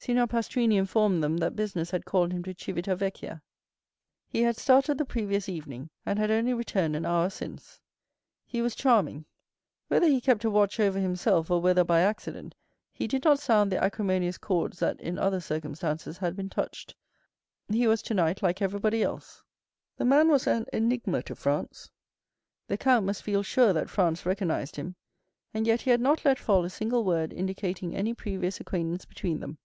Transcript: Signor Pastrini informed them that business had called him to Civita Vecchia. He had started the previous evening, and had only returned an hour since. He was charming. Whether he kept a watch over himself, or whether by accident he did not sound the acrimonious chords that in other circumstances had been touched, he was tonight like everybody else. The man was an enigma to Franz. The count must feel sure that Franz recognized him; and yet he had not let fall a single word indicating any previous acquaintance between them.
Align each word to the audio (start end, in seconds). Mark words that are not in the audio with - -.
Signor 0.00 0.28
Pastrini 0.28 0.76
informed 0.76 1.22
them 1.24 1.36
that 1.38 1.56
business 1.56 1.90
had 1.90 2.04
called 2.04 2.32
him 2.32 2.42
to 2.44 2.54
Civita 2.54 2.94
Vecchia. 2.96 3.42
He 4.28 4.42
had 4.42 4.56
started 4.56 4.96
the 4.96 5.04
previous 5.04 5.48
evening, 5.48 5.90
and 6.06 6.18
had 6.20 6.30
only 6.30 6.54
returned 6.54 6.94
an 6.94 7.04
hour 7.04 7.28
since. 7.28 7.80
He 8.46 8.62
was 8.62 8.76
charming. 8.76 9.26
Whether 9.88 10.06
he 10.06 10.20
kept 10.20 10.44
a 10.44 10.50
watch 10.50 10.78
over 10.80 10.98
himself, 11.00 11.50
or 11.50 11.60
whether 11.60 11.82
by 11.82 12.00
accident 12.00 12.54
he 12.92 13.06
did 13.08 13.24
not 13.24 13.40
sound 13.40 13.70
the 13.72 13.82
acrimonious 13.82 14.38
chords 14.38 14.78
that 14.78 14.98
in 15.00 15.18
other 15.18 15.40
circumstances 15.40 16.16
had 16.18 16.36
been 16.36 16.48
touched, 16.48 16.94
he 17.68 17.86
was 17.88 18.00
tonight 18.00 18.40
like 18.40 18.62
everybody 18.62 19.02
else. 19.02 19.42
The 19.96 20.04
man 20.06 20.28
was 20.28 20.46
an 20.46 20.66
enigma 20.72 21.22
to 21.24 21.34
Franz. 21.34 21.90
The 22.68 22.78
count 22.78 23.04
must 23.04 23.24
feel 23.24 23.42
sure 23.42 23.72
that 23.74 23.90
Franz 23.90 24.24
recognized 24.24 24.76
him; 24.76 24.94
and 25.52 25.66
yet 25.66 25.82
he 25.82 25.90
had 25.90 26.00
not 26.00 26.24
let 26.24 26.38
fall 26.38 26.64
a 26.64 26.70
single 26.70 27.04
word 27.04 27.30
indicating 27.32 27.94
any 27.96 28.14
previous 28.14 28.58
acquaintance 28.60 29.04
between 29.04 29.40
them. 29.40 29.58